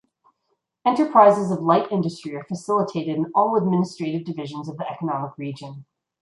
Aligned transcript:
Enterprises 0.83 1.51
of 1.51 1.61
light 1.61 1.91
industry 1.91 2.35
are 2.35 2.43
facilitated 2.45 3.15
in 3.15 3.31
all 3.35 3.55
administrative 3.55 4.25
divisions 4.25 4.67
of 4.67 4.77
the 4.77 4.91
economic 4.91 5.37
region. 5.37 5.85